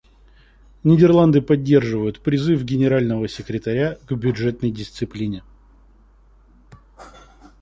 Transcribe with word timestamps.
Нидерланды 0.83 1.43
поддерживают 1.43 2.21
призыв 2.21 2.63
Генерального 2.63 3.27
секретаря 3.27 3.99
к 4.07 4.13
бюджетной 4.15 4.71
дисциплине. 4.71 5.43